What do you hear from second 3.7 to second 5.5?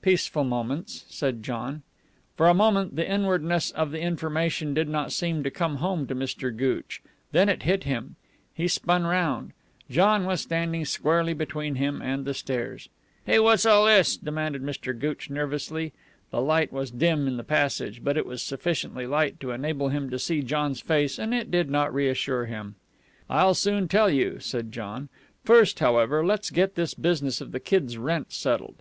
of the information did not seem to